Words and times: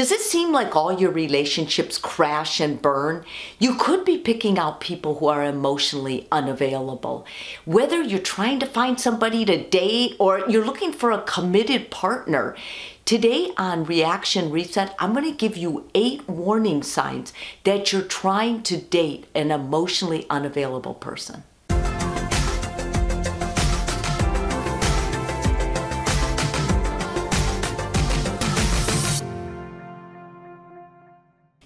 Does 0.00 0.12
it 0.12 0.22
seem 0.22 0.50
like 0.50 0.74
all 0.74 0.98
your 0.98 1.10
relationships 1.10 1.98
crash 1.98 2.58
and 2.58 2.80
burn? 2.80 3.22
You 3.58 3.74
could 3.74 4.06
be 4.06 4.16
picking 4.16 4.58
out 4.58 4.80
people 4.80 5.16
who 5.16 5.26
are 5.26 5.44
emotionally 5.44 6.26
unavailable. 6.32 7.26
Whether 7.66 8.00
you're 8.00 8.18
trying 8.18 8.60
to 8.60 8.66
find 8.66 8.98
somebody 8.98 9.44
to 9.44 9.62
date 9.62 10.16
or 10.18 10.48
you're 10.48 10.64
looking 10.64 10.94
for 10.94 11.10
a 11.10 11.20
committed 11.20 11.90
partner, 11.90 12.56
Today 13.04 13.50
on 13.58 13.84
Reaction 13.84 14.50
Reset, 14.50 14.94
I'm 14.98 15.12
going 15.12 15.24
to 15.24 15.36
give 15.36 15.56
you 15.56 15.90
eight 15.94 16.28
warning 16.28 16.82
signs 16.82 17.32
that 17.64 17.92
you're 17.92 18.02
trying 18.02 18.62
to 18.62 18.76
date 18.76 19.26
an 19.34 19.50
emotionally 19.50 20.26
unavailable 20.30 20.94
person. 20.94 21.42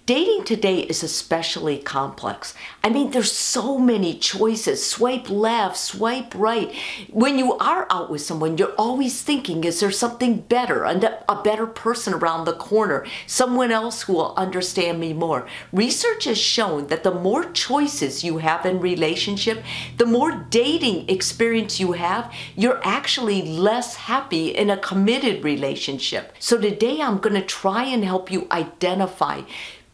Dating 0.05 0.43
today 0.43 0.81
is 0.81 1.01
especially 1.01 1.79
complex. 1.79 2.53
I 2.83 2.89
mean, 2.89 3.09
there's 3.09 3.31
so 3.31 3.79
many 3.79 4.13
choices. 4.19 4.85
Swipe 4.85 5.31
left, 5.31 5.77
swipe 5.77 6.35
right. 6.35 6.71
When 7.09 7.39
you 7.39 7.53
are 7.53 7.87
out 7.89 8.11
with 8.11 8.21
someone, 8.21 8.55
you're 8.59 8.75
always 8.77 9.23
thinking, 9.23 9.63
is 9.63 9.79
there 9.79 9.89
something 9.89 10.41
better, 10.41 10.83
a 10.83 11.41
better 11.43 11.65
person 11.65 12.13
around 12.13 12.45
the 12.45 12.53
corner, 12.53 13.03
someone 13.25 13.71
else 13.71 14.03
who 14.03 14.13
will 14.13 14.35
understand 14.37 14.99
me 14.99 15.11
more? 15.11 15.47
Research 15.73 16.25
has 16.25 16.37
shown 16.37 16.85
that 16.87 17.01
the 17.01 17.09
more 17.09 17.45
choices 17.45 18.23
you 18.23 18.37
have 18.37 18.63
in 18.63 18.79
relationship, 18.79 19.63
the 19.97 20.05
more 20.05 20.45
dating 20.51 21.09
experience 21.09 21.79
you 21.79 21.93
have, 21.93 22.31
you're 22.55 22.79
actually 22.83 23.41
less 23.41 23.95
happy 23.95 24.49
in 24.49 24.69
a 24.69 24.77
committed 24.77 25.43
relationship. 25.43 26.35
So 26.37 26.61
today 26.61 27.01
I'm 27.01 27.17
going 27.17 27.33
to 27.33 27.41
try 27.41 27.85
and 27.85 28.05
help 28.05 28.29
you 28.29 28.47
identify 28.51 29.41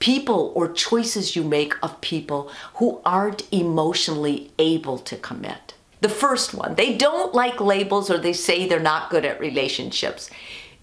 people 0.01 0.51
or 0.55 0.73
choices 0.73 1.35
you 1.35 1.43
make 1.43 1.73
of 1.81 2.01
people 2.01 2.51
who 2.75 2.99
aren't 3.05 3.47
emotionally 3.53 4.51
able 4.59 4.97
to 4.97 5.15
commit. 5.15 5.73
The 6.01 6.09
first 6.09 6.53
one, 6.53 6.75
they 6.75 6.97
don't 6.97 7.33
like 7.33 7.61
labels 7.61 8.09
or 8.09 8.17
they 8.17 8.33
say 8.33 8.67
they're 8.67 8.79
not 8.79 9.11
good 9.11 9.23
at 9.23 9.39
relationships. 9.39 10.29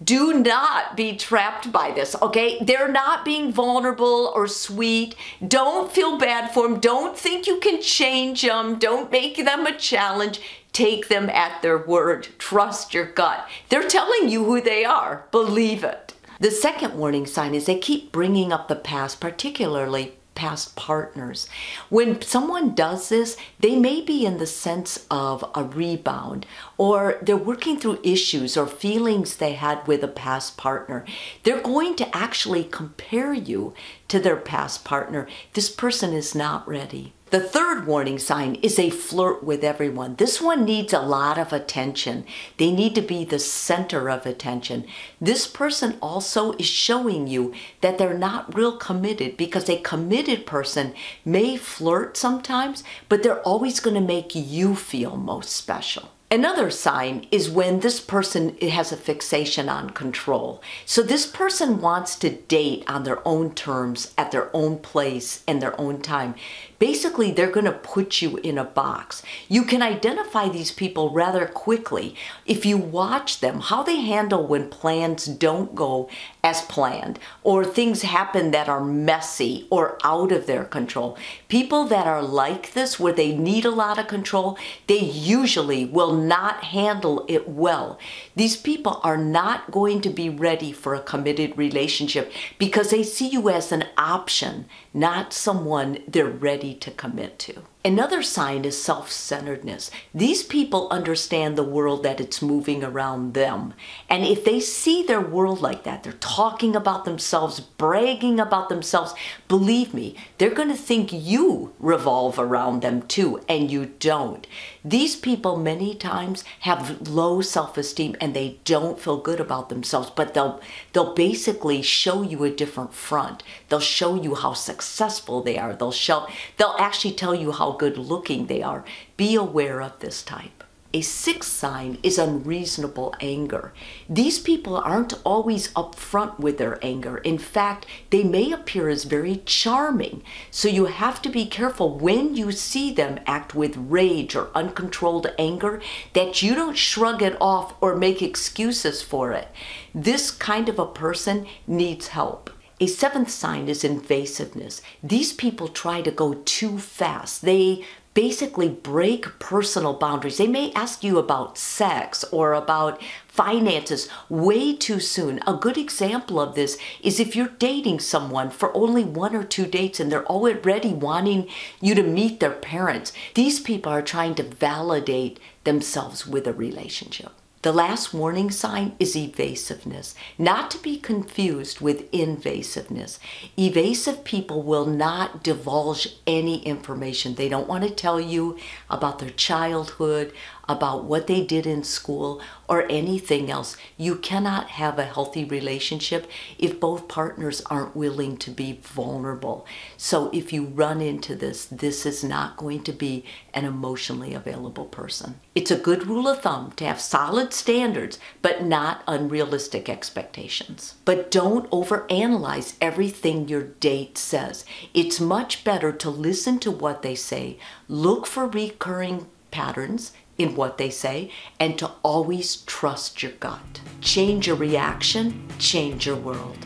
Do 0.01 0.31
not 0.31 0.95
be 0.95 1.17
trapped 1.17 1.73
by 1.73 1.91
this, 1.91 2.15
okay? 2.21 2.57
They're 2.63 2.87
not 2.87 3.25
being 3.25 3.51
vulnerable 3.51 4.31
or 4.33 4.47
sweet. 4.47 5.13
Don't 5.45 5.91
feel 5.91 6.17
bad 6.17 6.53
for 6.53 6.69
them. 6.69 6.79
Don't 6.79 7.17
think 7.17 7.47
you 7.47 7.59
can 7.59 7.81
change 7.81 8.43
them. 8.43 8.79
Don't 8.79 9.11
make 9.11 9.35
them 9.35 9.67
a 9.67 9.77
challenge. 9.77 10.39
Take 10.71 11.09
them 11.09 11.29
at 11.29 11.61
their 11.61 11.77
word. 11.77 12.29
Trust 12.37 12.93
your 12.93 13.11
gut. 13.11 13.45
They're 13.67 13.89
telling 13.89 14.29
you 14.29 14.45
who 14.45 14.61
they 14.61 14.85
are. 14.85 15.25
Believe 15.31 15.83
it. 15.83 16.13
The 16.39 16.51
second 16.51 16.93
warning 16.93 17.25
sign 17.25 17.53
is 17.53 17.65
they 17.65 17.77
keep 17.77 18.13
bringing 18.13 18.53
up 18.53 18.69
the 18.69 18.75
past, 18.75 19.19
particularly 19.19 20.13
past 20.35 20.73
partners. 20.77 21.49
When 21.89 22.21
someone 22.21 22.73
does 22.73 23.09
this, 23.09 23.35
they 23.59 23.75
may 23.75 23.99
be 23.99 24.25
in 24.25 24.37
the 24.37 24.45
sense 24.45 25.05
of 25.11 25.43
a 25.53 25.65
rebound 25.65 26.45
or 26.77 27.19
they're 27.21 27.35
working 27.35 27.77
through 27.77 27.99
issues 28.03 28.55
or 28.55 28.65
feelings 28.65 29.35
they 29.35 29.53
had 29.53 29.85
with 29.85 30.01
a 30.01 30.07
past 30.07 30.55
partner. 30.55 31.03
They're 31.43 31.61
going 31.61 31.97
to 31.97 32.15
actually 32.15 32.63
compare 32.63 33.33
you 33.33 33.73
to 34.07 34.17
their 34.17 34.37
past 34.37 34.85
partner. 34.85 35.27
This 35.55 35.69
person 35.69 36.13
is 36.13 36.33
not 36.33 36.65
ready. 36.65 37.11
The 37.31 37.39
third 37.39 37.85
warning 37.85 38.17
sign 38.17 38.55
is 38.55 38.75
they 38.75 38.89
flirt 38.89 39.43
with 39.43 39.63
everyone. 39.63 40.15
This 40.15 40.41
one 40.41 40.65
needs 40.65 40.93
a 40.93 40.99
lot 40.99 41.37
of 41.37 41.53
attention. 41.53 42.25
They 42.57 42.71
need 42.71 42.95
to 42.95 43.03
be 43.03 43.23
the 43.23 43.37
center 43.37 44.09
of 44.09 44.25
attention. 44.25 44.85
This 45.21 45.45
person 45.45 45.99
also 46.01 46.53
is 46.53 46.65
showing 46.65 47.27
you 47.27 47.53
that 47.81 47.99
they're 47.99 48.17
not 48.17 48.55
real 48.55 48.75
committed 48.77 49.37
because 49.37 49.69
a 49.69 49.77
committed 49.77 50.47
person 50.47 50.95
may 51.23 51.55
flirt 51.55 52.17
sometimes, 52.17 52.83
but 53.09 53.21
they're 53.21 53.41
always 53.41 53.79
going 53.79 53.95
to 53.95 54.01
make 54.01 54.33
you 54.33 54.75
feel 54.75 55.15
most 55.15 55.51
special. 55.51 56.09
Another 56.31 56.69
sign 56.69 57.25
is 57.31 57.49
when 57.49 57.79
this 57.79 57.99
person 57.99 58.55
has 58.57 58.91
a 58.91 58.97
fixation 58.97 59.67
on 59.67 59.89
control. 59.89 60.61
So 60.85 61.01
this 61.01 61.25
person 61.25 61.81
wants 61.81 62.15
to 62.17 62.29
date 62.29 62.83
on 62.87 63.01
their 63.01 63.27
own 63.27 63.55
terms, 63.55 64.13
at 64.15 64.29
their 64.31 64.55
own 64.55 64.77
place, 64.77 65.43
and 65.47 65.59
their 65.59 65.79
own 65.81 66.01
time. 66.01 66.35
Basically, 66.77 67.31
they're 67.31 67.49
going 67.49 67.65
to 67.65 67.71
put 67.71 68.21
you 68.21 68.37
in 68.37 68.59
a 68.59 68.63
box. 68.63 69.23
You 69.47 69.63
can 69.63 69.81
identify 69.81 70.49
these 70.49 70.71
people 70.71 71.09
rather 71.09 71.47
quickly 71.47 72.15
if 72.45 72.63
you 72.63 72.77
watch 72.77 73.39
them, 73.39 73.59
how 73.59 73.81
they 73.81 73.99
handle 73.99 74.45
when 74.45 74.69
plans 74.69 75.25
don't 75.25 75.73
go 75.73 76.09
as 76.43 76.61
planned 76.61 77.17
or 77.43 77.65
things 77.65 78.03
happen 78.03 78.51
that 78.51 78.69
are 78.69 78.85
messy 78.85 79.67
or 79.71 79.97
out 80.03 80.31
of 80.31 80.45
their 80.45 80.63
control. 80.63 81.17
People 81.47 81.85
that 81.85 82.05
are 82.05 82.21
like 82.21 82.73
this, 82.73 82.99
where 82.99 83.13
they 83.13 83.35
need 83.35 83.65
a 83.65 83.71
lot 83.71 83.97
of 83.97 84.07
control, 84.07 84.57
they 84.85 84.99
usually 84.99 85.85
will 85.85 86.18
not 86.19 86.65
handle 86.65 87.25
it 87.27 87.49
well. 87.49 87.97
These 88.35 88.57
people 88.57 88.99
are 89.03 89.17
not 89.17 89.71
going 89.71 90.01
to 90.01 90.09
be 90.09 90.29
ready 90.29 90.71
for 90.71 90.93
a 90.93 91.01
committed 91.01 91.57
relationship 91.57 92.31
because 92.57 92.91
they 92.91 93.03
see 93.03 93.27
you 93.27 93.49
as 93.49 93.71
an 93.71 93.85
option, 93.97 94.65
not 94.93 95.33
someone 95.33 95.99
they're 96.07 96.25
ready 96.25 96.73
to 96.75 96.91
commit 96.91 97.39
to. 97.39 97.63
Another 97.85 98.21
sign 98.21 98.65
is 98.65 98.81
self 98.81 99.09
centeredness. 99.09 99.89
These 100.13 100.43
people 100.43 100.89
understand 100.91 101.55
the 101.55 101.63
world 101.63 102.03
that 102.03 102.19
it's 102.19 102.41
moving 102.41 102.83
around 102.83 103.33
them. 103.33 103.73
And 104.09 104.25
if 104.25 104.43
they 104.43 104.59
see 104.59 105.01
their 105.01 105.21
world 105.21 105.61
like 105.61 105.83
that, 105.85 106.03
they're 106.03 106.11
talking 106.11 106.75
about 106.75 107.05
themselves, 107.05 107.61
bragging 107.61 108.37
about 108.37 108.67
themselves, 108.67 109.13
believe 109.47 109.93
me, 109.93 110.17
they're 110.37 110.49
going 110.49 110.67
to 110.67 110.75
think 110.75 111.13
you 111.13 111.71
revolve 111.79 112.37
around 112.37 112.81
them 112.81 113.03
too, 113.03 113.41
and 113.47 113.71
you 113.71 113.85
don't. 113.85 114.45
These 114.83 115.15
people 115.15 115.55
many 115.55 115.95
times 115.95 116.43
have 116.61 117.07
low 117.07 117.39
self 117.39 117.77
esteem 117.77 118.17
and 118.19 118.33
they 118.33 118.59
don't 118.65 118.99
feel 118.99 119.17
good 119.17 119.39
about 119.39 119.69
themselves, 119.69 120.09
but 120.09 120.33
they'll, 120.33 120.59
they'll 120.91 121.13
basically 121.13 121.81
show 121.81 122.23
you 122.23 122.43
a 122.43 122.49
different 122.49 122.93
front. 122.93 123.41
They'll 123.69 123.79
show 123.79 124.15
you 124.21 124.35
how 124.35 124.51
successful 124.53 125.41
they 125.41 125.57
are. 125.57 125.73
They'll 125.73 125.93
show, 125.93 126.27
they'll 126.57 126.75
actually 126.77 127.13
tell 127.13 127.35
you 127.35 127.51
how 127.69 127.77
good 127.77 127.97
looking 127.97 128.47
they 128.47 128.63
are. 128.63 128.83
Be 129.15 129.35
aware 129.35 129.81
of 129.81 129.99
this 129.99 130.23
type. 130.23 130.63
A 130.91 131.01
sixth 131.01 131.51
sign 131.51 131.99
is 132.01 132.17
unreasonable 132.17 133.13
anger. 133.21 133.73
These 134.09 134.39
people 134.39 134.75
aren't 134.77 135.13
always 135.23 135.71
upfront 135.73 136.39
with 136.39 136.57
their 136.57 136.83
anger. 136.83 137.19
In 137.19 137.37
fact, 137.37 137.85
they 138.09 138.23
may 138.23 138.51
appear 138.51 138.89
as 138.89 139.03
very 139.03 139.43
charming. 139.45 140.23
So 140.49 140.67
you 140.67 140.85
have 140.85 141.21
to 141.21 141.29
be 141.29 141.45
careful 141.45 141.99
when 141.99 142.35
you 142.35 142.51
see 142.51 142.91
them 142.91 143.19
act 143.27 143.53
with 143.53 143.77
rage 143.77 144.35
or 144.35 144.49
uncontrolled 144.55 145.27
anger 145.37 145.79
that 146.13 146.41
you 146.41 146.55
don't 146.55 146.75
shrug 146.75 147.21
it 147.21 147.37
off 147.39 147.75
or 147.81 147.95
make 147.95 148.23
excuses 148.23 149.03
for 149.03 149.31
it. 149.31 149.49
This 149.93 150.31
kind 150.31 150.67
of 150.69 150.79
a 150.79 150.87
person 150.87 151.45
needs 151.67 152.07
help. 152.07 152.49
A 152.81 152.87
seventh 152.87 153.29
sign 153.29 153.67
is 153.67 153.83
invasiveness. 153.83 154.79
These 155.03 155.33
people 155.33 155.67
try 155.67 156.01
to 156.01 156.11
go 156.11 156.35
too 156.45 156.77
fast. 156.79 157.41
They 157.41 157.83
basically 158.13 158.69
break 158.69 159.37
personal 159.37 159.93
boundaries. 159.93 160.37
They 160.37 160.47
may 160.47 160.71
ask 160.73 161.03
you 161.03 161.17
about 161.17 161.57
sex 161.57 162.23
or 162.31 162.53
about 162.53 163.01
finances 163.27 164.07
way 164.29 164.73
too 164.73 165.01
soon. 165.01 165.41
A 165.45 165.55
good 165.55 165.77
example 165.77 166.39
of 166.39 166.55
this 166.55 166.77
is 167.03 167.19
if 167.19 167.35
you're 167.35 167.49
dating 167.59 167.99
someone 167.99 168.49
for 168.49 168.75
only 168.75 169.03
one 169.03 169.35
or 169.35 169.43
two 169.43 169.65
dates 169.65 169.99
and 169.99 170.09
they're 170.09 170.25
already 170.27 170.93
wanting 170.93 171.49
you 171.81 171.93
to 171.95 172.03
meet 172.03 172.39
their 172.39 172.51
parents. 172.51 173.11
These 173.35 173.59
people 173.59 173.91
are 173.91 174.01
trying 174.01 174.35
to 174.35 174.43
validate 174.43 175.37
themselves 175.65 176.25
with 176.25 176.47
a 176.47 176.53
relationship. 176.53 177.33
The 177.61 177.73
last 177.73 178.13
warning 178.13 178.51
sign 178.51 178.95
is 178.99 179.17
evasiveness, 179.17 180.15
not 180.37 180.71
to 180.71 180.77
be 180.77 180.95
confused 180.95 181.81
with 181.81 182.09
invasiveness. 182.13 183.19
Evasive 183.57 184.23
people 184.23 184.63
will 184.63 184.85
not 184.85 185.43
divulge 185.43 186.07
any 186.25 186.63
information. 186.63 187.35
They 187.35 187.49
don't 187.49 187.67
want 187.67 187.83
to 187.83 187.89
tell 187.89 188.17
you 188.17 188.57
about 188.89 189.19
their 189.19 189.31
childhood, 189.31 190.31
about 190.69 191.03
what 191.03 191.27
they 191.27 191.43
did 191.43 191.65
in 191.65 191.83
school, 191.83 192.41
or 192.69 192.85
anything 192.89 193.49
else. 193.49 193.75
You 193.97 194.15
cannot 194.15 194.69
have 194.69 194.99
a 194.99 195.05
healthy 195.05 195.43
relationship 195.43 196.29
if 196.59 196.79
both 196.79 197.07
partners 197.07 197.61
aren't 197.65 197.95
willing 197.95 198.37
to 198.37 198.51
be 198.51 198.79
vulnerable. 198.83 199.65
So 199.97 200.29
if 200.31 200.53
you 200.53 200.65
run 200.65 201.01
into 201.01 201.35
this, 201.35 201.65
this 201.65 202.05
is 202.05 202.23
not 202.23 202.57
going 202.57 202.83
to 202.83 202.93
be 202.93 203.25
an 203.55 203.65
emotionally 203.65 204.35
available 204.35 204.85
person. 204.85 205.39
It's 205.55 205.71
a 205.71 205.77
good 205.77 206.05
rule 206.05 206.27
of 206.27 206.43
thumb 206.43 206.71
to 206.73 206.85
have 206.85 207.01
solid 207.01 207.53
standards, 207.53 208.19
but 208.43 208.63
not 208.63 209.03
unrealistic 209.07 209.89
expectations. 209.89 210.93
But 211.05 211.31
don't 211.31 211.69
overanalyze 211.71 212.75
everything 212.79 213.47
your 213.47 213.63
date 213.63 214.17
says. 214.19 214.63
It's 214.93 215.19
much 215.19 215.63
better 215.63 215.91
to 215.91 216.09
listen 216.11 216.59
to 216.59 216.69
what 216.69 217.01
they 217.01 217.15
say, 217.15 217.57
look 217.87 218.27
for 218.27 218.45
recurring 218.45 219.25
patterns, 219.49 220.11
in 220.39 220.55
what 220.55 220.79
they 220.79 220.89
say 220.89 221.29
and 221.59 221.77
to 221.77 221.91
always 222.01 222.55
trust 222.63 223.21
your 223.21 223.33
gut. 223.33 223.81
Change 224.01 224.47
your 224.47 224.55
reaction, 224.55 225.47
change 225.59 226.07
your 226.07 226.15
world. 226.15 226.65